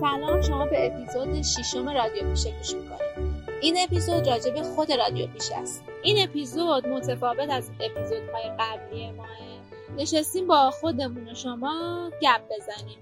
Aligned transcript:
سلام 0.00 0.42
شما 0.42 0.66
به 0.66 0.86
اپیزود 0.86 1.42
ششم 1.42 1.88
رادیو 1.88 2.30
پیشه 2.30 2.50
گوش 2.50 2.74
می‌کنید. 2.74 3.00
این 3.60 3.76
اپیزود 3.78 4.28
راجع 4.28 4.50
به 4.50 4.62
خود 4.62 4.92
رادیو 4.92 5.26
پیشه 5.26 5.56
است. 5.56 5.84
این 6.02 6.28
اپیزود 6.28 6.86
متفاوت 6.86 7.50
از 7.50 7.70
اپیزودهای 7.80 8.50
قبلی 8.58 9.10
ما 9.10 9.24
نشستیم 9.96 10.46
با 10.46 10.70
خودمون 10.70 11.28
و 11.28 11.34
شما 11.34 12.10
گپ 12.22 12.40
بزنیم. 12.50 12.98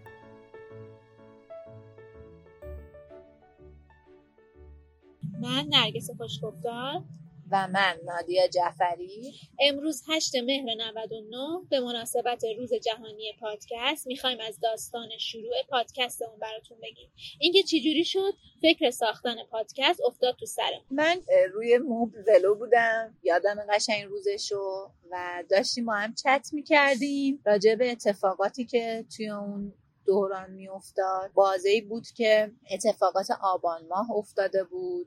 من 5.41 5.67
نرگس 5.69 6.11
خوشگفتار 6.19 7.03
و 7.51 7.69
من 7.69 7.99
نادیا 8.05 8.47
جعفری. 8.49 9.35
امروز 9.61 10.03
8 10.09 10.37
مهر 10.37 10.75
99 10.75 11.37
به 11.71 11.81
مناسبت 11.81 12.45
روز 12.59 12.75
جهانی 12.75 13.33
پادکست 13.41 14.07
می‌خوایم 14.07 14.39
از 14.41 14.61
داستان 14.61 15.09
شروع 15.19 15.55
پادکستمون 15.69 16.39
براتون 16.39 16.79
بگیم. 16.83 17.11
اینکه 17.41 17.63
چجوری 17.63 18.05
شد 18.05 18.33
فکر 18.63 18.91
ساختن 18.91 19.45
پادکست 19.51 20.01
افتاد 20.07 20.37
تو 20.37 20.47
سرم 20.47 20.85
من 20.91 21.23
روی 21.53 21.79
موبل 21.79 22.23
ولو 22.27 22.55
بودم. 22.55 23.17
یادم 23.23 23.67
قشنگ 23.71 24.05
روزشو 24.05 24.93
و 25.11 25.45
داشتیم 25.51 25.85
ما 25.85 25.95
هم 25.95 26.15
چت 26.15 26.49
می‌کردیم. 26.53 27.43
راجع 27.47 27.75
به 27.75 27.91
اتفاقاتی 27.91 28.65
که 28.65 29.05
توی 29.17 29.31
اون 29.31 29.73
دوران 30.07 30.51
میافتاد. 30.51 31.31
بازه 31.35 31.81
بود 31.89 32.07
که 32.17 32.53
اتفاقات 32.71 33.27
آبان 33.43 33.87
ماه 33.87 34.11
افتاده 34.11 34.65
بود. 34.65 35.07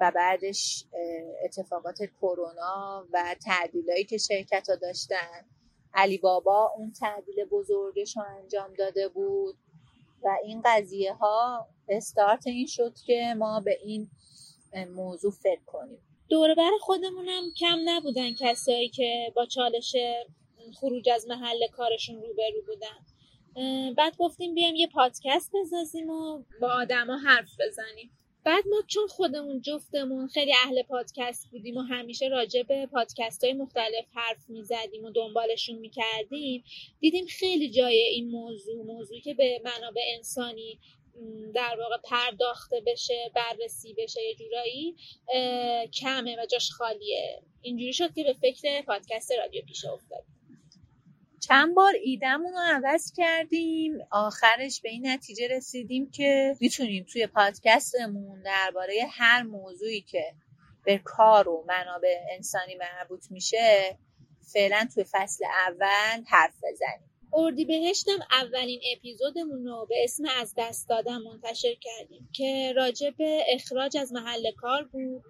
و 0.00 0.12
بعدش 0.14 0.84
اتفاقات 1.44 1.98
کرونا 2.20 3.06
و 3.12 3.36
تعدیلایی 3.44 4.04
که 4.04 4.18
شرکت 4.18 4.68
ها 4.68 4.76
داشتن. 4.76 5.44
علی 5.94 6.18
بابا 6.18 6.72
اون 6.76 6.92
تعدیل 6.92 7.44
بزرگش 7.44 8.16
رو 8.16 8.22
انجام 8.22 8.74
داده 8.74 9.08
بود 9.08 9.56
و 10.22 10.28
این 10.44 10.62
قضیه 10.64 11.12
ها 11.12 11.68
استارت 11.88 12.46
این 12.46 12.66
شد 12.66 12.94
که 13.06 13.34
ما 13.36 13.60
به 13.60 13.78
این 13.84 14.10
موضوع 14.94 15.32
فکر 15.32 15.64
کنیم. 15.66 15.98
بر 16.56 16.70
خودمونم 16.80 17.42
کم 17.60 17.78
نبودن 17.84 18.34
کسایی 18.34 18.88
که 18.88 19.32
با 19.36 19.46
چالش 19.46 19.96
خروج 20.74 21.08
از 21.08 21.26
محل 21.28 21.66
کارشون 21.72 22.16
روبرو 22.16 22.62
بودن. 22.66 23.94
بعد 23.94 24.16
گفتیم 24.16 24.54
بیایم 24.54 24.74
یه 24.74 24.86
پادکست 24.86 25.50
بزازیم 25.54 26.10
و 26.10 26.42
با 26.60 26.68
آدما 26.68 27.16
حرف 27.16 27.50
بزنیم. 27.60 28.17
بعد 28.48 28.64
ما 28.68 28.82
چون 28.86 29.06
خودمون 29.06 29.60
جفتمون 29.60 30.28
خیلی 30.28 30.52
اهل 30.64 30.82
پادکست 30.82 31.50
بودیم 31.50 31.76
و 31.76 31.80
همیشه 31.80 32.28
راجع 32.28 32.62
به 32.62 32.86
پادکست 32.86 33.44
های 33.44 33.52
مختلف 33.52 34.04
حرف 34.14 34.48
می‌زدیم 34.48 35.04
و 35.04 35.10
دنبالشون 35.10 35.78
می‌کردیم 35.78 36.64
دیدیم 37.00 37.26
خیلی 37.26 37.70
جای 37.70 37.96
این 37.96 38.30
موضوع 38.30 38.84
موضوعی 38.84 39.20
که 39.20 39.34
به 39.34 39.60
منابع 39.64 40.00
انسانی 40.16 40.80
در 41.54 41.76
واقع 41.80 41.96
پرداخته 42.04 42.82
بشه 42.86 43.30
بررسی 43.34 43.94
بشه 43.94 44.22
یه 44.22 44.34
جورایی 44.34 44.96
کمه 46.00 46.36
و 46.42 46.46
جاش 46.46 46.70
خالیه. 46.70 47.42
اینجوری 47.62 47.92
شد 47.92 48.14
که 48.14 48.24
به 48.24 48.32
فکر 48.32 48.82
پادکست 48.82 49.32
رادیو 49.32 49.62
پیش 49.62 49.84
افتادیم. 49.84 50.37
چند 51.40 51.74
بار 51.74 51.92
ایدمون 52.02 52.52
رو 52.52 52.60
عوض 52.74 53.12
کردیم. 53.16 53.98
آخرش 54.10 54.80
به 54.80 54.88
این 54.88 55.06
نتیجه 55.06 55.48
رسیدیم 55.48 56.10
که 56.10 56.56
می‌تونیم 56.60 57.06
توی 57.12 57.26
پادکستمون 57.26 58.42
درباره 58.42 58.94
هر 59.10 59.42
موضوعی 59.42 60.00
که 60.00 60.34
به 60.84 60.98
کار 61.04 61.48
و 61.48 61.64
منابع 61.68 62.16
انسانی 62.30 62.74
مربوط 62.74 63.30
میشه 63.30 63.98
فعلا 64.52 64.88
توی 64.94 65.04
فصل 65.10 65.44
اول 65.68 66.22
حرف 66.26 66.54
بزنیم. 66.56 67.10
اردی 67.32 67.64
بهشتم 67.64 68.18
اولین 68.30 68.80
اپیزودمون 68.96 69.64
رو 69.64 69.86
به 69.88 70.04
اسم 70.04 70.24
از 70.40 70.54
دست 70.56 70.88
دادن 70.88 71.18
منتشر 71.18 71.74
کردیم 71.80 72.28
که 72.32 72.72
راجع 72.76 73.10
به 73.10 73.44
اخراج 73.48 73.96
از 73.96 74.12
محل 74.12 74.52
کار 74.56 74.84
بود. 74.84 75.22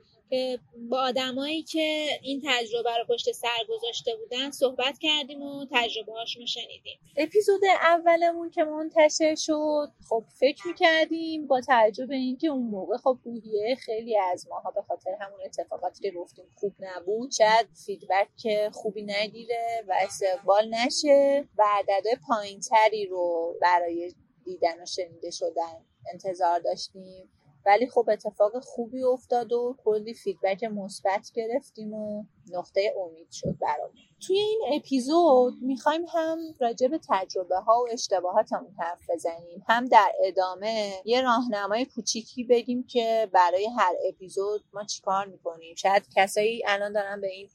با 0.90 0.98
آدمایی 0.98 1.62
که 1.62 2.06
این 2.22 2.42
تجربه 2.46 2.90
رو 2.98 3.14
پشت 3.14 3.32
سر 3.32 3.64
گذاشته 3.68 4.16
بودن 4.16 4.50
صحبت 4.50 4.98
کردیم 4.98 5.42
و 5.42 5.66
تجربه 5.70 6.12
هاشون 6.12 6.46
شنیدیم. 6.46 6.98
اپیزود 7.16 7.60
اولمون 7.82 8.50
که 8.50 8.64
منتشر 8.64 9.34
شد 9.34 9.92
خب 10.08 10.24
فکر 10.40 10.66
می‌کردیم 10.66 11.46
با 11.46 11.60
توجه 11.60 12.06
به 12.06 12.14
اینکه 12.14 12.48
اون 12.48 12.66
موقع 12.66 12.96
خب 12.96 13.18
روحیه 13.24 13.74
خیلی 13.74 14.18
از 14.18 14.48
ماها 14.48 14.70
به 14.70 14.82
خاطر 14.82 15.10
همون 15.20 15.40
اتفاقاتی 15.44 16.02
که 16.02 16.10
گفتیم 16.10 16.44
خوب 16.54 16.74
نبود. 16.80 17.32
شاید 17.32 17.68
فیدبک 17.86 18.70
خوبی 18.72 19.02
نگیره 19.02 19.84
و 19.88 19.94
استقبال 20.00 20.74
نشه. 20.74 21.48
و 21.58 21.64
عددهای 21.78 22.16
پایینتری 22.28 23.06
رو 23.06 23.56
برای 23.62 24.14
دیدن 24.44 24.82
و 24.82 24.86
شنیده 24.86 25.30
شدن 25.30 25.84
انتظار 26.12 26.58
داشتیم. 26.58 27.30
ولی 27.68 27.86
خب 27.86 28.08
اتفاق 28.12 28.60
خوبی 28.60 29.02
افتاد 29.02 29.52
و 29.52 29.76
کلی 29.84 30.14
فیدبک 30.14 30.64
مثبت 30.64 31.30
گرفتیم 31.34 31.94
و 31.94 32.24
نقطه 32.52 32.94
امید 33.06 33.30
شد 33.32 33.56
برامون. 33.60 33.96
توی 34.26 34.38
این 34.38 34.60
اپیزود 34.72 35.54
می‌خوایم 35.62 36.04
هم 36.08 36.38
راجع 36.60 36.88
به 36.88 37.00
تجربه 37.08 37.56
ها 37.56 37.82
و 37.82 37.88
اشتباهاتمون 37.92 38.74
حرف 38.78 39.10
بزنیم. 39.10 39.64
هم 39.68 39.84
در 39.84 40.12
ادامه 40.24 40.92
یه 41.04 41.22
راهنمای 41.22 41.84
کوچیکی 41.84 42.44
بگیم 42.44 42.86
که 42.86 43.30
برای 43.32 43.66
هر 43.78 43.94
اپیزود 44.08 44.64
ما 44.72 44.84
چیکار 44.84 45.26
می‌کنیم. 45.26 45.74
شاید 45.74 46.08
کسایی 46.16 46.62
الان 46.66 46.92
دارن 46.92 47.20
به 47.20 47.28
این 47.28 47.48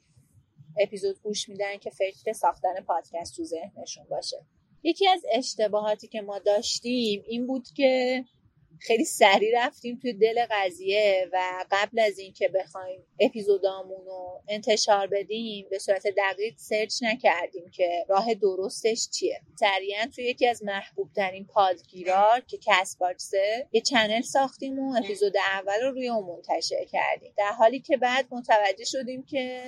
اپیزود 0.79 1.21
گوش 1.23 1.49
میدن 1.49 1.77
که 1.77 1.89
فکر 1.89 2.33
ساختن 2.33 2.81
پادکست 2.87 3.35
تو 3.35 3.43
ذهنشون 3.43 4.05
باشه. 4.09 4.45
یکی 4.83 5.07
از 5.07 5.21
اشتباهاتی 5.31 6.07
که 6.07 6.21
ما 6.21 6.39
داشتیم 6.39 7.23
این 7.27 7.47
بود 7.47 7.67
که 7.75 8.23
خیلی 8.87 9.05
سریع 9.05 9.65
رفتیم 9.65 9.99
توی 10.01 10.13
دل 10.13 10.45
قضیه 10.51 11.29
و 11.33 11.65
قبل 11.71 11.99
از 11.99 12.19
اینکه 12.19 12.47
بخوایم 12.47 13.03
اپیزودامون 13.19 14.05
رو 14.05 14.41
انتشار 14.47 15.07
بدیم 15.07 15.67
به 15.69 15.79
صورت 15.79 16.07
دقیق 16.17 16.53
سرچ 16.57 17.03
نکردیم 17.03 17.69
که 17.69 18.05
راه 18.09 18.33
درستش 18.33 19.09
چیه. 19.09 19.41
سریعا 19.59 20.05
توی 20.15 20.23
یکی 20.23 20.47
از 20.47 20.63
محبوب 20.63 21.09
ترین 21.15 21.45
پادگیرار 21.45 22.39
که 22.39 22.57
کس 22.61 22.97
باکسه 22.97 23.67
یه 23.71 23.81
چنل 23.81 24.21
ساختیم 24.21 24.79
و 24.79 24.97
اپیزود 24.97 25.33
اول 25.37 25.81
رو 25.81 25.91
روی 25.91 26.09
اون 26.09 26.25
منتشر 26.25 26.85
کردیم. 26.85 27.33
در 27.37 27.51
حالی 27.51 27.79
که 27.79 27.97
بعد 27.97 28.25
متوجه 28.31 28.85
شدیم 28.85 29.23
که 29.23 29.63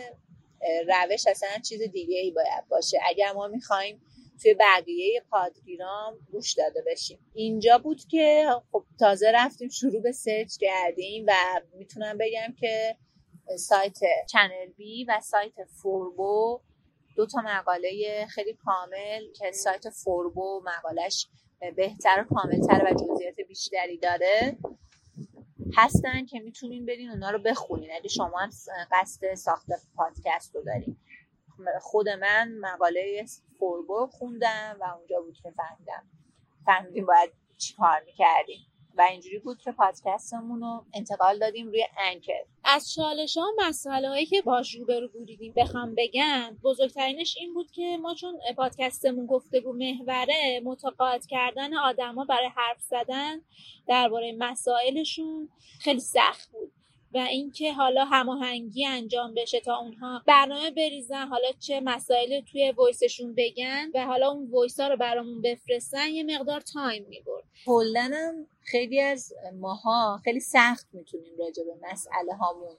روش 0.87 1.27
اصلا 1.27 1.49
چیز 1.69 1.81
دیگه 1.81 2.19
ای 2.19 2.31
باید 2.31 2.67
باشه. 2.69 2.99
اگر 3.05 3.31
ما 3.31 3.47
می‌خوایم 3.47 4.01
توی 4.41 4.53
بقیه 4.53 5.23
پادگیرام 5.31 6.13
گوش 6.31 6.53
داده 6.53 6.83
بشیم. 6.87 7.19
اینجا 7.33 7.77
بود 7.77 8.01
که 8.11 8.49
خب 8.71 8.83
تازه 8.99 9.31
رفتیم 9.33 9.69
شروع 9.69 10.01
به 10.01 10.11
search 10.11 10.57
کردیم 10.57 11.25
و 11.27 11.33
می‌تونم 11.77 12.17
بگم 12.17 12.53
که 12.59 12.97
سایت 13.57 13.97
چنل 14.31 14.65
بی 14.77 15.05
و 15.05 15.19
سایت 15.23 15.53
فوربو 15.81 16.61
دو 17.15 17.25
تا 17.25 17.41
مقاله 17.41 18.25
خیلی 18.29 18.53
کامل 18.53 19.31
که 19.33 19.51
سایت 19.51 19.89
فوربو 19.89 20.61
مقالش 20.65 21.27
بهتر 21.75 22.25
و 22.25 22.35
کاملتر 22.35 22.83
و 22.85 22.93
جزئیات 22.93 23.35
بیشتری 23.47 23.97
داره 23.97 24.57
هستن 25.77 26.25
که 26.25 26.39
می‌تونین 26.39 26.85
برین 26.85 27.09
اونا 27.09 27.29
رو 27.31 27.39
بخونین. 27.39 27.89
اگه 27.95 28.09
شما 28.09 28.39
هم 28.39 28.49
قصد 28.91 29.33
ساخت 29.33 29.67
پادکست 29.95 30.55
رو 30.55 30.61
دارین. 30.63 30.97
خود 31.81 32.09
من 32.09 32.57
مقاله 32.59 33.25
فوربو 33.59 34.07
خوندم 34.07 34.77
و 34.81 34.95
اونجا 34.97 35.21
بود 35.21 35.37
که 35.43 35.51
فهمیدم. 35.51 36.03
فهمیدیم 36.65 37.05
باید 37.05 37.31
چی 37.57 37.73
کار 37.73 38.01
می‌کردیم. 38.05 38.67
و 38.97 39.01
اینجوری 39.01 39.39
بود 39.39 39.61
که 39.61 39.71
پادکستمون 39.71 40.61
رو 40.61 40.85
انتقال 40.93 41.39
دادیم 41.39 41.67
روی 41.67 41.85
انکر. 41.97 42.43
از 42.63 42.93
چالش 42.93 43.37
ها 43.37 43.43
مسئله 43.57 44.09
هایی 44.09 44.25
که 44.25 44.41
باش 44.41 44.75
روبرو 44.75 45.07
بودیم 45.07 45.53
بخوام 45.55 45.95
بگم 45.97 46.57
بزرگترینش 46.63 47.37
این 47.39 47.53
بود 47.53 47.71
که 47.71 47.97
ما 48.01 48.13
چون 48.13 48.39
پادکستمون 48.57 49.25
گفتگو 49.25 49.73
محوره 49.73 50.61
متقاعد 50.63 51.25
کردن 51.25 51.73
آدما 51.73 52.25
برای 52.25 52.49
حرف 52.55 52.81
زدن 52.81 53.41
درباره 53.87 54.35
مسائلشون 54.37 55.49
خیلی 55.79 55.99
سخت 55.99 56.51
بود. 56.51 56.71
و 57.13 57.17
اینکه 57.17 57.73
حالا 57.73 58.05
هماهنگی 58.05 58.85
انجام 58.85 59.33
بشه 59.33 59.59
تا 59.59 59.77
اونها 59.77 60.23
برنامه 60.27 60.71
بریزن 60.71 61.27
حالا 61.27 61.51
چه 61.59 61.79
مسائل 61.79 62.41
توی 62.41 62.71
voice 62.71 63.07
شون 63.07 63.35
بگن 63.37 63.91
و 63.93 64.05
حالا 64.05 64.31
اون 64.31 64.51
voice 64.51 64.79
ها 64.79 64.87
رو 64.87 64.97
برامون 64.97 65.41
بفرستن 65.41 66.09
یه 66.09 66.23
مقدار 66.23 66.61
time 66.61 67.05
می‌برد. 67.09 67.43
کلا 67.65 68.45
خیلی 68.61 69.01
از 69.01 69.33
ماها 69.59 70.21
خیلی 70.23 70.39
سخت 70.39 70.87
می‌تونیم 70.93 71.37
راجع 71.39 71.63
به 71.63 71.87
مسئله 71.91 72.33
هامون 72.39 72.77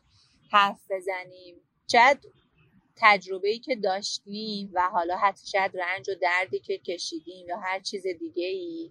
حرف 0.51 0.81
بزنیم. 0.91 1.57
شاید 1.93 2.19
تجربه 2.97 3.49
ای 3.49 3.59
که 3.59 3.77
داشتیم 3.77 4.71
و 4.75 4.89
حالا 4.93 5.17
حتی 5.17 5.47
شاید 5.47 5.77
رنج 5.77 6.09
و 6.09 6.15
دردی 6.15 6.59
که 6.59 6.79
کشیدیم 6.79 7.49
یا 7.49 7.57
هر 7.59 7.81
چیز 7.81 8.07
دیگه 8.07 8.47
ای 8.47 8.91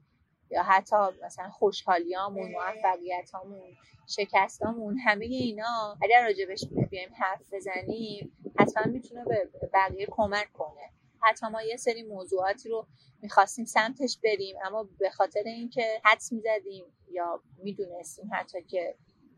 یا 0.49 0.63
حتی 0.63 0.95
مثلا 1.23 1.49
خوشحالیامون 1.49 2.51
موفقیتامون 2.51 3.77
شکستامون 4.07 4.97
همه 4.99 5.25
اینا. 5.25 5.97
اگر 6.01 6.23
راجبش 6.23 6.65
بیایم 6.89 7.09
حرف 7.13 7.41
بزنیم 7.51 8.37
حتما 8.59 8.83
می‌تونه 8.91 9.25
به 9.25 9.49
بقیه 9.73 10.07
کمک 10.11 10.53
کنه. 10.53 10.89
حتی 11.21 11.47
ما 11.47 11.61
یه 11.61 11.77
سری 11.77 12.03
موضوعاتی 12.03 12.69
رو 12.69 12.87
می‌خواستیم 13.21 13.65
سمتش 13.65 14.19
بریم 14.23 14.55
اما 14.65 14.89
به 14.99 15.09
خاطر 15.09 15.43
اینکه 15.45 16.01
حدس 16.03 16.31
می‌زدیم 16.31 16.85
یا 17.11 17.41
می‌دونستیم 17.57 18.29
حتی 18.33 18.63
که 18.63 18.95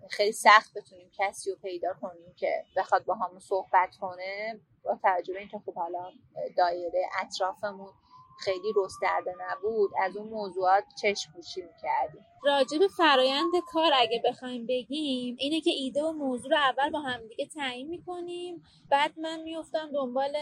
خیلی 0.10 0.32
سخت 0.32 0.78
بتونیم 0.78 1.12
کسی 1.14 1.50
رو 1.50 1.56
پیدا 1.56 1.94
کنیم 1.94 2.34
که 2.36 2.66
بخواد 2.76 3.06
با 3.06 3.14
همون 3.14 3.40
صحبت 3.40 3.96
کنه 4.02 4.60
با 4.84 5.00
توجه 5.02 5.34
به 5.34 5.40
اینکه 5.40 5.60
خب 5.66 5.74
حالا 5.74 6.12
دایره 6.58 7.10
اطرافمون 7.22 7.94
خیلی 8.40 8.74
رسترده 8.76 9.34
نبود. 9.40 9.92
از 10.06 10.18
اون 10.18 10.28
موضوعات 10.28 10.84
چشم 11.02 11.32
پوشی 11.34 11.62
می‌کردیم. 11.62 12.26
راجع 12.44 12.88
فرایند 12.98 13.52
کار 13.72 13.92
اگه 13.94 14.22
بخوایم 14.26 14.66
بگیم 14.66 15.36
اینه 15.40 15.62
که 15.62 15.70
ایده 15.70 16.04
و 16.04 16.12
موضوع 16.12 16.52
رو 16.52 16.58
اول 16.58 16.90
با 16.90 17.00
همدیگه 17.00 17.46
تعیین 17.46 17.88
می‌کنیم. 17.88 18.64
بعد 18.90 19.20
من 19.20 19.42
میفتم 19.42 19.92
دنبال 19.92 20.38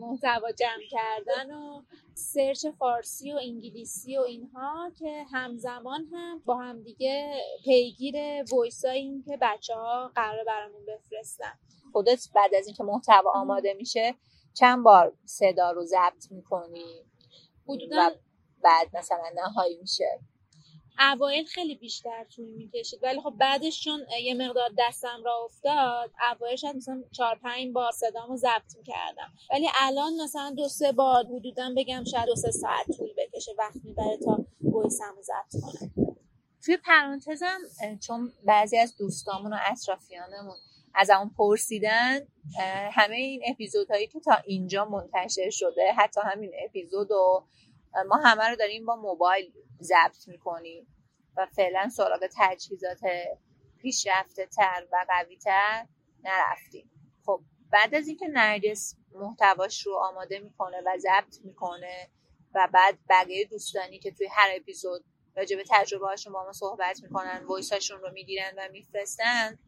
محتوا 0.00 0.52
جمع 0.52 0.82
کردن 0.90 1.54
و 1.54 1.82
سرچ 2.14 2.66
فارسی 2.66 3.32
و 3.32 3.36
انگلیسی 3.36 4.16
و 4.16 4.20
اینها 4.20 4.90
که 4.98 5.24
همزمان 5.32 6.06
هم 6.12 6.42
با 6.44 6.56
همدیگه 6.56 7.34
پیگیر 7.64 8.16
وایساییم 8.52 9.22
که 9.22 9.38
بچه 9.40 9.74
ها 9.74 10.12
قرار 10.14 10.44
برامون 10.44 10.82
بفرستن. 10.86 11.58
خودت 11.92 12.28
بعد 12.34 12.54
از 12.54 12.66
اینکه 12.66 12.84
محتوا 12.84 13.30
آماده 13.34 13.74
میشه 13.74 14.14
چند 14.54 14.84
بار 14.84 15.12
صدا 15.24 15.70
رو 15.70 15.84
ضبط 15.84 16.30
می‌کنی؟ 16.30 17.04
حدودا 17.68 18.10
بعد 18.62 18.96
مثلا 18.96 19.24
نهایی 19.34 19.76
میشه. 19.76 20.20
اوایل 20.98 21.44
خیلی 21.44 21.74
بیشتر 21.74 22.24
طول 22.24 22.48
می‌کشید. 22.48 23.00
ولی 23.02 23.20
خب 23.20 23.34
بعدش 23.40 23.84
چون 23.84 24.06
یه 24.22 24.34
مقدار 24.34 24.70
دستم 24.78 25.22
را 25.24 25.44
افتاد 25.44 26.10
اوایل 26.32 26.56
شاید 26.56 26.76
مثلا 26.76 27.02
چهار 27.12 27.38
پنج 27.42 27.72
بار 27.72 27.92
صدامو 27.92 28.36
ضبط 28.36 28.72
کردم 28.86 29.32
ولی 29.52 29.68
الان 29.80 30.12
مثلا 30.22 30.54
دو 30.56 30.68
سه 30.68 30.92
بار 30.92 31.24
حدودا 31.26 31.70
بگم 31.76 32.04
شاید 32.04 32.26
دو 32.26 32.34
سه 32.34 32.50
ساعت 32.50 32.86
طول 32.96 33.08
بکشه 33.18 33.52
وقت 33.58 33.76
می‌بره 33.84 34.16
تا 34.24 34.46
ویسمو 34.62 35.22
ضبط 35.22 35.62
کنم. 35.62 36.16
توی 36.64 36.76
پرانتزم 36.76 37.58
چون 38.06 38.32
بعضی 38.44 38.78
از 38.78 38.96
دوستامون 38.96 39.52
و 39.52 39.56
اطرافیانمون 39.66 40.56
از 40.98 41.10
اون 41.10 41.30
پرسیدن 41.38 42.20
همه 42.92 43.16
این 43.16 43.42
اپیزودهایی 43.46 44.06
که 44.06 44.20
تا 44.20 44.34
اینجا 44.34 44.84
منتشر 44.84 45.50
شده 45.50 45.92
حتی 45.96 46.20
همین 46.24 46.52
اپیزود 46.64 47.10
و 47.10 47.46
ما 48.08 48.16
همه 48.16 48.48
رو 48.48 48.56
داریم 48.56 48.86
با 48.86 48.96
موبایل 48.96 49.52
ضبط 49.80 50.28
می‌کنیم 50.28 50.86
و 51.36 51.46
فعلا 51.46 51.88
سراغ 51.88 52.28
تجهیزات 52.36 53.00
پیشرفته 53.80 54.46
تر 54.46 54.86
و 54.92 55.06
قوی 55.08 55.36
تر 55.36 55.86
نرفتیم. 56.24 56.90
خب 57.26 57.40
بعد 57.72 57.94
از 57.94 58.08
اینکه 58.08 58.28
نرگس 58.28 58.96
محتواش 59.12 59.86
رو 59.86 59.94
آماده 59.96 60.38
می‌کنه 60.38 60.76
و 60.86 60.98
ضبط 60.98 61.44
می‌کنه 61.44 62.10
و 62.54 62.68
بعد 62.72 62.98
بقیه 63.08 63.44
دوستانی 63.44 63.98
که 63.98 64.10
توی 64.10 64.26
هر 64.30 64.48
اپیزود 64.56 65.04
راجع 65.36 65.56
به 65.56 65.64
تجربه 65.70 66.06
هاشون 66.06 66.32
با 66.32 66.44
ما 66.44 66.52
صحبت 66.52 67.02
می‌کنن 67.02 67.44
voice 67.44 67.75
اشون 67.75 68.00
رو 68.00 68.12
می‌گیرن 68.12 68.52
و 68.56 68.68
میفرستن 68.72 69.58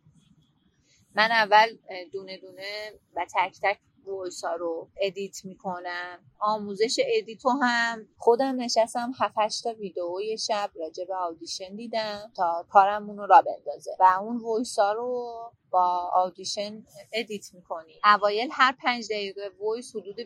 من 1.15 1.31
اول 1.33 1.77
دونه 2.13 2.39
دونه 2.39 2.93
و 3.17 3.27
تک 3.35 3.57
تک 3.63 3.79
voice 4.07 4.45
رو 4.45 4.89
edit 5.01 5.45
می‌کنم. 5.45 6.19
آموزش 6.41 6.97
edit 7.07 7.40
و 7.40 7.49
هم. 7.51 8.09
خودم 8.19 8.61
نشستم 8.61 9.13
7 9.21 9.63
تا 9.65 9.73
ویدیو 9.75 10.37
شب 10.49 10.71
راجع 10.75 11.05
به 11.05 11.15
Audition 11.15 11.77
دیدم 11.77 12.33
تا 12.37 12.67
کارمون 12.71 13.19
رو 13.19 13.27
را 13.27 13.43
بندازه. 13.43 13.91
و 14.01 14.05
اون 14.23 14.37
voice 14.39 14.79
رو 14.79 15.35
با 15.71 16.11
Audition 16.15 16.87
edit 17.13 17.55
می‌کنی. 17.55 18.01
اوایل 18.05 18.49
هر 18.53 18.77
پنج 18.83 19.07
دقیقه 19.11 19.51
voice 19.61 19.97
حدود 19.97 20.17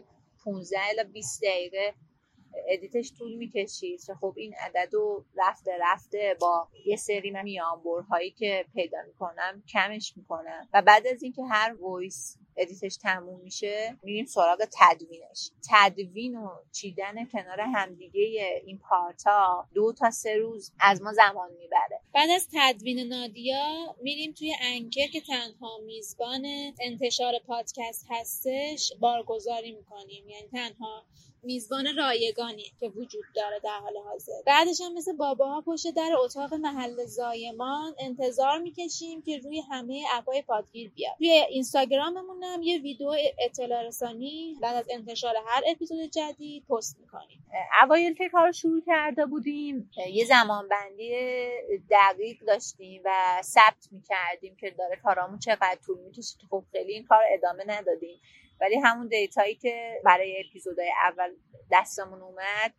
15 0.45 0.79
الی 0.89 1.05
20 1.13 1.43
دقیقه 1.43 1.95
edit 2.69 2.98
ش 2.98 3.13
طول 3.19 3.35
می‌کشید. 3.35 4.01
خب 4.21 4.35
این 4.37 4.55
عدد 4.55 4.89
رو 4.93 5.25
رفته 5.37 5.73
رفته 5.81 6.37
با 6.41 6.69
یه 6.87 6.97
سری 6.97 7.31
میانبرهایی 7.31 8.31
که 8.31 8.65
پیدا 8.75 8.99
می‌کنم 9.07 9.63
کمش 9.73 10.13
می‌کنم. 10.17 10.69
و 10.73 10.83
بعد 10.83 11.07
از 11.07 11.23
اینکه 11.23 11.43
هر 11.43 11.75
voice 11.81 12.37
edit 12.57 12.83
ش 12.83 12.97
تموم 12.97 13.41
میشه 13.41 13.97
میریم 14.03 14.25
سراغ 14.25 14.59
تدوینش. 14.81 15.51
تدوین 15.71 16.37
و 16.37 16.51
چیدن 16.73 17.25
کنار 17.25 17.61
همدیگه 17.61 18.63
این 18.67 18.79
part 18.79 19.51
ا 19.51 19.69
دو 19.75 19.93
تا 19.93 20.11
سه 20.11 20.37
روز 20.37 20.73
از 20.81 21.03
ما 21.03 21.13
زمان 21.13 21.51
می‌بره. 21.53 22.01
بعد 22.15 22.31
از 22.31 22.49
تدوین 22.53 23.09
نادیا 23.09 23.97
میریم 24.03 24.33
توی 24.33 24.55
Anchor 24.61 25.07
که 25.07 25.21
تنها 25.21 25.79
میزبان 25.87 26.47
انتشار 26.81 27.33
پادکست 27.47 28.07
هستش 28.11 28.93
بارگذاری 29.01 29.73
می‌کنیم. 29.73 30.29
یعنی 30.29 30.49
تنها 30.49 31.05
میزبان 31.45 31.97
رایگانی 31.97 32.73
که 32.81 32.89
وجود 32.89 33.25
داره 33.35 33.61
در 33.65 33.79
حال 33.79 33.97
حاضر. 34.05 34.33
بعدش 34.47 34.81
هم 34.81 34.95
مثل 34.95 35.17
باباها 35.17 35.61
پشت 35.61 35.95
در 35.97 36.11
اتاق 36.19 36.55
محل 36.55 37.05
زایمان 37.05 37.95
انتظار 37.99 38.59
می‌کشیم 38.59 39.23
که 39.23 39.39
روی 39.39 39.61
همه 39.61 40.03
اپای 40.13 40.43
پادگیر 40.43 40.91
بیاد. 40.91 41.15
روی 41.21 41.31
اینستاگراممون 41.31 42.43
هم 42.43 42.63
یه 42.63 42.79
ویدیو 42.79 43.13
اطلاع 43.39 43.83
رسانی 43.83 44.57
بعد 44.63 44.77
از 44.77 44.87
انتشار 44.91 45.35
هر 45.47 45.63
اپیزود 45.67 46.01
جدید 46.01 46.65
پست 46.67 46.97
می‌کنیم. 47.01 47.47
اوایل 47.83 48.15
که 48.15 48.29
کار 48.29 48.53
شروع 48.53 48.83
کرده 48.87 49.27
بودیم 49.27 49.91
یه 50.13 50.25
زمان 50.25 50.69
بندی 50.69 51.13
دقیق 51.91 52.39
داشتیم 52.47 53.03
و 53.05 53.11
ثبت 53.43 53.89
می‌کردیم 53.91 54.57
که 54.57 54.71
داره 54.71 54.97
کارامون 55.03 55.39
چقدر 55.39 55.79
طول 55.87 55.99
می‌کشه 55.99 56.39
که 56.41 56.47
خب 56.51 56.65
خیلی 56.73 56.93
این 56.93 57.05
کار 57.05 57.23
ادامه 57.33 57.65
ندادیم. 57.67 58.21
ولی 58.61 58.77
همون 58.77 59.09
دیتایی 59.09 59.55
که 59.55 60.01
برای 60.05 60.45
اپیزودهای 60.49 60.93
اول 61.05 61.31
دستمون 61.73 62.23
اومد 62.23 62.75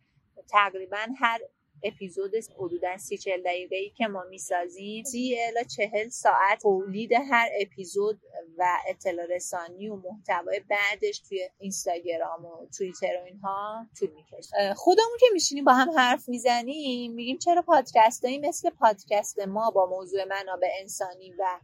تقریبا 0.50 1.06
هر 1.18 1.40
اپیزود 1.82 2.32
حدودا 2.58 2.96
سی 2.96 3.18
چل 3.18 3.42
دقیقه 3.42 3.76
ای 3.76 3.90
که 3.90 4.06
ما 4.06 4.24
می‌سازیم 4.30 5.04
سی 5.04 5.36
الا 5.40 5.62
چهل 5.62 6.08
ساعت 6.08 6.62
تولید 6.62 7.12
هر 7.12 7.48
اپیزود 7.60 8.20
و 8.58 8.78
اطلاع 8.88 9.26
رسانی 9.26 9.88
و 9.88 9.96
محتوای 9.96 10.60
بعدش 10.60 11.18
توی 11.18 11.50
اینستاگرام 11.58 12.44
و 12.44 12.66
توییتر 12.78 13.20
و 13.22 13.24
اینها 13.24 13.86
طول 13.98 14.10
می‌کشه. 14.10 14.74
خودمون 14.74 15.16
که 15.20 15.26
میشینیم 15.32 15.64
با 15.64 15.72
هم 15.72 15.90
حرف 15.90 16.28
می‌زنیم 16.28 17.12
میگیم 17.12 17.38
چرا 17.38 17.62
پادکست 17.62 18.24
مثل 18.24 18.70
پادکست 18.70 19.38
ما 19.38 19.70
با 19.70 19.86
موضوع 19.86 20.24
منابع 20.24 20.68
انسانی 20.80 21.32
و 21.38 21.60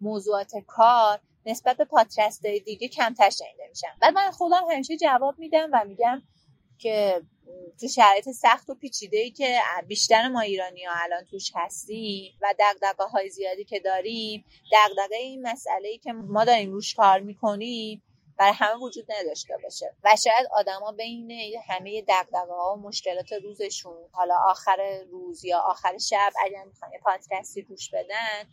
موضوعات 0.00 0.52
کار 0.66 1.20
نسبت 1.48 1.76
به 1.76 1.84
پادکست 1.84 2.46
دیگه 2.46 2.88
کمتر 2.88 3.30
شنیده 3.30 3.68
میشن 3.68 3.88
بعد 4.00 4.14
من 4.14 4.30
خودم 4.30 4.62
همیشه 4.70 4.96
جواب 4.96 5.38
میدم 5.38 5.70
و 5.72 5.84
میگم 5.84 6.22
که 6.78 7.22
تو 7.80 7.88
شرایط 7.88 8.30
سخت 8.30 8.70
و 8.70 8.74
پیچیده 8.74 9.18
ای 9.18 9.30
که 9.30 9.58
بیشتر 9.86 10.28
ما 10.28 10.40
ایرانی 10.40 10.84
ها 10.84 10.92
الان 11.02 11.24
توش 11.24 11.52
هستیم 11.54 12.32
و 12.42 12.54
دقدقه 12.58 13.04
های 13.04 13.28
زیادی 13.30 13.64
که 13.64 13.80
داریم 13.80 14.44
دقدقه 14.72 15.16
این 15.16 15.42
مسئله 15.42 15.88
ای 15.88 15.98
که 15.98 16.12
ما 16.12 16.44
داریم 16.44 16.72
روش 16.72 16.94
کار 16.94 17.20
می‌کنیم 17.20 18.02
برای 18.38 18.52
همه 18.54 18.82
وجود 18.82 19.12
نداشته 19.12 19.54
باشه. 19.62 19.94
و 20.04 20.16
شاید 20.24 20.46
آدما 20.52 20.92
بین 20.92 21.30
همه 21.68 22.02
دقدقه 22.02 22.52
ها 22.52 22.74
و 22.76 22.80
مشکلات 22.80 23.32
روزشون 23.32 24.08
حالا 24.12 24.36
آخر 24.48 25.02
روز 25.10 25.44
یا 25.44 25.58
آخر 25.58 25.98
شب 25.98 26.32
اگر 26.44 26.64
می‌خوان 26.64 26.92
یه 26.92 26.98
پادکستی 26.98 27.62
گوش 27.62 27.90
بدن 27.90 28.44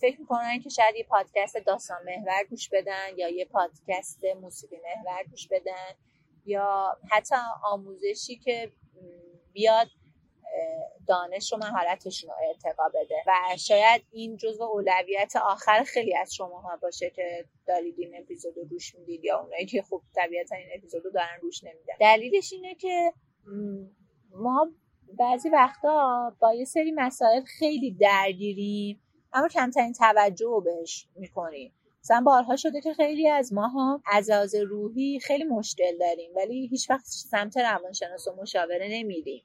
فکر 0.00 0.20
می‌کنن 0.20 0.60
که 0.60 0.68
شاید 0.68 0.96
یه 0.96 1.04
پادکست 1.04 1.56
داستان 1.56 1.98
محور 2.04 2.44
گوش 2.50 2.68
بدن 2.68 3.08
یا 3.16 3.28
یه 3.28 3.44
پادکست 3.44 4.24
موسیقی 4.24 4.76
محور 4.76 5.24
گوش 5.30 5.48
بدن 5.48 5.94
یا 6.46 6.98
حتی 7.10 7.34
آموزشی 7.64 8.36
که 8.36 8.72
بیاد 9.52 9.86
دانش 11.06 11.52
و 11.52 11.56
مهارتشون 11.56 12.30
رو 12.30 12.36
ارتقا 12.48 12.88
بده. 12.88 13.14
و 13.26 13.56
شاید 13.56 14.02
این 14.12 14.36
جزو 14.36 14.64
اولویت 14.64 15.36
آخر 15.36 15.82
خیلی 15.82 16.16
از 16.16 16.34
شما 16.34 16.78
باشه 16.82 17.10
که 17.10 17.44
دارید 17.66 17.94
این 17.98 18.16
اپیزود 18.22 18.56
رو 18.56 18.64
گوش 18.64 18.94
می‌دید 18.94 19.24
یا 19.24 19.40
اونایی 19.40 19.66
که 19.66 19.82
خوب 19.82 20.02
طبیعتا 20.14 20.56
این 20.56 20.68
اپیزود 20.76 21.04
رو 21.04 21.10
دارن 21.10 21.38
گوش 21.40 21.64
نمیدن. 21.64 21.94
دلیلش 22.00 22.52
اینه 22.52 22.74
که 22.74 23.12
ما 24.30 24.68
بعضی 25.18 25.48
وقتا 25.48 26.36
با 26.40 26.54
یه 26.54 26.64
سری 26.64 26.92
مسائل 26.92 27.44
خیلی 27.44 27.90
درگیریم. 27.90 29.00
اما 29.34 29.48
کمترین 29.48 29.92
توجه 29.92 30.46
رو 30.46 30.60
بهش 30.60 31.06
می‌کنیم 31.16 31.72
مثلا 32.04 32.20
بارها 32.20 32.56
شده 32.56 32.80
که 32.80 32.94
خیلی 32.94 33.28
از 33.28 33.52
ماها 33.52 34.00
از 34.06 34.30
لحاظ 34.30 34.54
روحی 34.54 35.20
خیلی 35.20 35.44
مشکل 35.44 35.98
داریم 35.98 36.30
ولی 36.36 36.66
هیچ 36.66 36.90
وقت 36.90 37.04
سمت 37.06 37.56
روانشناس 37.56 38.28
و 38.28 38.34
مشاوره 38.42 38.88
نمیریم. 38.90 39.42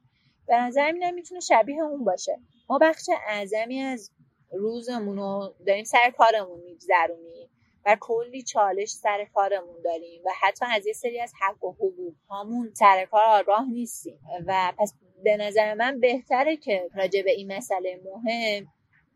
به 0.47 0.55
نظر 0.55 0.85
اینم 0.85 1.13
می‌تونه 1.13 1.39
شبیه 1.39 1.83
اون 1.83 2.03
باشه. 2.03 2.39
ما 2.69 2.77
بخش 2.77 3.05
اعظمی 3.27 3.81
از 3.81 4.11
روزمون 4.51 5.17
رو 5.17 5.53
داریم 5.67 5.83
سر 5.83 6.13
کارمون 6.17 6.59
میگذرونیم 6.59 7.49
و 7.85 7.97
کلی 7.99 8.43
چالش 8.43 8.89
سر 8.89 9.25
کارمون 9.33 9.81
داریم 9.83 10.21
و 10.25 10.29
حتی 10.41 10.65
از 10.69 10.87
یه 10.87 10.93
سری 10.93 11.19
از 11.19 11.33
حق 11.41 11.63
و 11.63 11.71
حقوق 11.71 12.13
هامون 12.29 12.73
سر 12.73 13.05
کار 13.05 13.23
آراه 13.23 13.69
نیستیم. 13.69 14.19
و 14.47 14.73
پس 14.77 14.93
به 15.23 15.37
نظر 15.37 15.73
من 15.73 15.99
بهتره 15.99 16.57
که 16.57 16.89
راجع 16.95 17.21
به 17.21 17.31
این 17.31 17.53
مسئله 17.57 18.01
مهم 18.05 18.67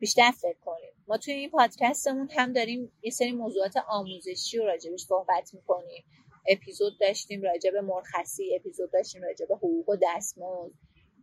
بیشتر 0.04 0.32
فکر 0.32 0.60
کنیم. 0.66 0.90
ما 1.08 1.18
توی 1.18 1.34
این 1.34 1.50
پادکستمون 1.50 2.30
هم 2.32 2.54
داریم 2.54 2.92
یه 3.02 3.12
سری 3.12 3.32
موضوعات 3.32 3.78
آموزشی 3.88 4.58
رو 4.58 4.66
راجبش 4.66 5.00
صحبت 5.00 5.54
می‌کنیم. 5.54 6.04
اپیزود 6.48 7.00
داشتیم 7.00 7.42
راجع 7.42 7.72
به 7.72 7.82
مرخصی 7.82 8.56
اپیزود 8.56 8.92
داشتیم 8.92 9.24
راجع 9.24 9.46
به 9.46 9.56
حقوق 9.56 9.90
و 9.90 9.96
دستمزد 9.96 10.72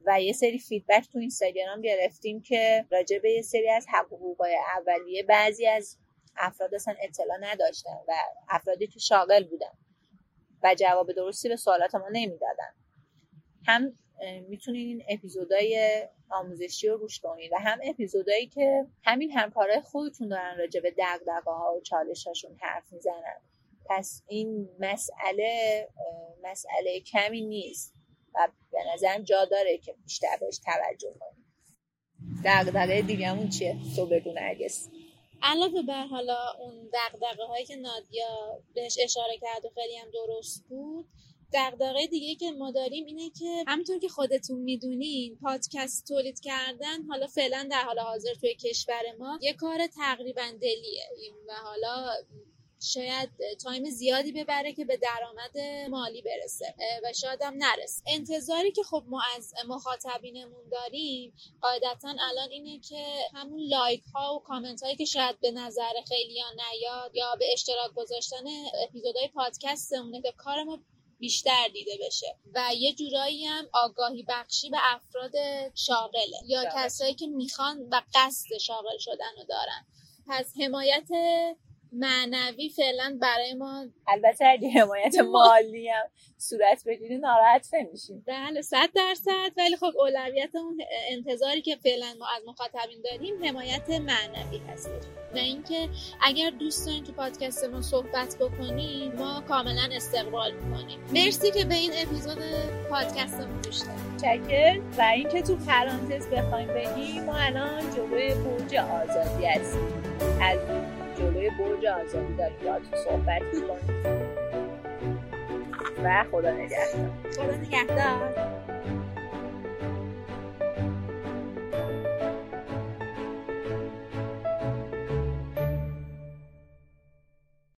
و 0.06 0.20
یه 0.20 0.32
سری 0.32 0.58
فیدبک 0.58 1.08
تو 1.12 1.18
اینستاگرام 1.18 1.80
گرفتیم 1.80 2.42
که 2.42 2.86
راجع 2.90 3.18
به 3.18 3.32
یه 3.32 3.42
سری 3.42 3.70
از 3.70 3.86
حقوقای 3.88 4.56
اولیه 4.76 5.22
بعضی 5.22 5.66
از 5.66 5.96
افراد 6.36 6.74
اصلا 6.74 6.94
اطلاع 7.02 7.38
نداشتن 7.40 7.98
و 8.08 8.12
افرادی 8.48 8.86
که 8.86 8.98
شاغل 8.98 9.44
بودن 9.44 9.72
و 10.62 10.74
جواب 10.74 11.12
درستی 11.12 11.48
به 11.48 11.56
سوالات 11.56 11.94
ما 11.94 12.08
نمی‌دادن. 12.12 12.74
هم 13.66 13.92
می‌تونید 14.48 14.86
این 14.86 15.04
اپیزودهای 15.08 16.02
آموزشی 16.30 16.88
رو 16.88 16.96
روش 16.96 17.20
کنید 17.20 17.52
و 17.52 17.56
هم 17.56 17.78
اپیزودهایی 17.82 18.46
که 18.46 18.86
همین 19.04 19.30
همکارای 19.30 19.80
خودتون 19.80 20.28
دارن 20.28 20.58
راجع 20.58 20.80
به 20.80 20.94
دقدقه 20.98 21.50
ها 21.50 21.74
و 21.76 21.80
چالش 21.80 22.26
هاشون 22.26 22.56
حرف 22.60 22.92
می‌زنن. 22.92 23.40
پس 23.90 24.22
این 24.28 24.68
مسئله 24.78 25.88
مسئله 26.42 27.00
کمی 27.00 27.40
نیست 27.40 27.94
و 28.34 28.48
به 28.72 28.78
نظرم 28.94 29.22
جا 29.22 29.44
داره 29.44 29.78
که 29.78 29.94
بیشتر 30.04 30.36
بهش 30.40 30.58
توجه 30.58 31.14
کنیم. 31.20 31.44
دقدقه 32.44 33.02
دیگهمون 33.02 33.48
چیه؟ 33.48 33.76
تو 33.96 34.06
بگو 34.06 34.32
نرگس. 34.32 34.88
علاوه 35.42 35.82
بر 35.82 36.06
حالا 36.06 36.38
اون 36.58 36.90
دقدقه 36.92 37.44
هایی 37.44 37.64
که 37.64 37.76
نادیا 37.76 38.62
بهش 38.74 38.98
اشاره 39.02 39.38
کرد 39.40 39.64
و 39.64 39.68
خیلی 39.74 39.96
هم 39.96 40.10
درست 40.10 40.64
بود 40.68 41.08
دقدقه 41.52 42.06
دیگه 42.06 42.34
که 42.34 42.52
ما 42.52 42.70
داریم 42.70 43.06
اینه 43.06 43.30
که 43.30 43.64
همونطور 43.66 43.98
که 43.98 44.08
خودتون 44.08 44.58
می‌دونین 44.58 45.38
پادکست 45.42 46.08
تولید 46.08 46.40
کردن 46.40 47.02
حالا 47.02 47.26
فعلا 47.26 47.68
در 47.70 47.82
حال 47.82 47.98
حاضر 47.98 48.34
توی 48.34 48.54
کشور 48.54 49.02
ما 49.18 49.38
یه 49.42 49.52
کار 49.52 49.86
تقریبا 49.86 50.52
دلیه. 50.60 51.04
و 51.48 51.52
حالا 51.52 52.12
شاید 52.82 53.30
time 53.62 53.90
زیادی 53.90 54.32
ببره 54.32 54.72
که 54.72 54.84
به 54.84 54.96
درآمد 54.96 55.58
مالی 55.90 56.22
برسه 56.22 56.74
و 57.04 57.12
شاید 57.12 57.42
هم 57.42 57.54
نرسه. 57.54 58.02
انتظاری 58.06 58.72
که 58.72 58.82
خب 58.82 59.04
ما 59.08 59.22
از 59.36 59.54
مخاطبینمون 59.68 60.68
داریم 60.70 61.32
قاعدتا 61.60 62.08
الان 62.08 62.50
اینه 62.50 62.80
که 62.80 63.04
همون 63.34 63.60
لایک 63.60 64.02
ها 64.14 64.34
و 64.34 64.38
کامنت 64.38 64.82
هایی 64.82 64.96
که 64.96 65.04
شاید 65.04 65.40
به 65.40 65.50
نظر 65.50 65.92
خیلیا 66.08 66.46
نیاد 66.50 67.16
یا 67.16 67.36
به 67.38 67.52
اشتراک 67.52 67.94
گذاشتن 67.96 68.44
اپیزودهای 68.88 69.28
پادکستمونه 69.28 70.22
که 70.22 70.32
کار 70.36 70.62
ما 70.62 70.78
بیشتر 71.20 71.68
دیده 71.72 71.92
بشه. 72.06 72.36
و 72.54 72.70
یه 72.76 72.94
جورایی 72.94 73.44
هم 73.44 73.68
آگاهی 73.72 74.24
بخشی 74.28 74.70
به 74.70 74.78
افراد 74.82 75.32
شاغله. 75.74 76.36
یا 76.46 76.64
کسایی 76.76 77.14
که 77.14 77.26
می‌خوان 77.26 77.88
و 77.90 78.02
قصد 78.14 78.58
شاغل 78.58 78.98
شدن 78.98 79.36
رو 79.36 79.44
دارن. 79.48 79.86
پس 80.28 80.52
حمایت 80.60 81.08
معنوی 81.92 82.68
فعلا 82.68 83.18
برای 83.22 83.54
ما 83.54 83.86
البته 84.08 84.46
اگه 84.46 84.70
حمایت 84.70 85.18
مالی 85.18 85.88
هم 85.88 86.04
صورت 86.38 86.84
بگیری 86.86 87.18
ناراحت 87.18 87.68
نمیشیم. 87.72 88.24
بله 88.26 88.62
صد 88.62 88.88
درصد. 88.94 89.52
ولی 89.56 89.76
خب 89.76 89.92
اولویت 89.98 90.54
اون 90.54 90.80
انتظاری 91.08 91.62
که 91.62 91.76
فعلا 91.76 92.14
ما 92.18 92.26
از 92.36 92.42
مخاطبین 92.46 93.02
داریم 93.04 93.44
حمایت 93.44 93.90
معنوی 93.90 94.58
هستش. 94.68 95.02
و 95.34 95.38
اینکه 95.38 95.88
اگر 96.22 96.50
دوست 96.50 96.86
دارین 96.86 97.04
تو 97.04 97.12
پادکست 97.12 97.64
ما 97.64 97.82
صحبت 97.82 98.36
بکنیم 98.40 99.12
ما 99.12 99.42
کاملا 99.48 99.88
استقبال 99.92 100.52
می‌کنیم. 100.52 100.98
مرسی 101.14 101.50
که 101.50 101.64
به 101.64 101.74
این 101.74 101.92
اپیزود 101.94 102.38
پادکستمون 102.90 103.62
گوش 103.62 103.78
چکر 104.20 104.80
و 104.98 105.02
اینکه 105.02 105.42
تو 105.42 105.56
پرانتز 105.56 106.28
بخوایم 106.28 106.68
بگیم 106.68 107.24
ما 107.24 107.36
الان 107.36 107.90
جلوی 107.96 108.34
برج 108.34 108.74
آزادی 108.74 109.44
هستیم. 109.46 110.02
از 110.42 110.58
جلوی 111.20 111.50
برج 111.50 111.86
آزادی 111.86 112.34
داریم. 112.34 112.58
تو 112.90 112.96
صحبت 112.96 113.42
می‌کنیم. 113.54 114.00
و 116.04 116.24
خدا 116.30 116.50
نگهدار. 116.50 117.10
خدا 117.32 117.56
نگهدار. 117.56 118.34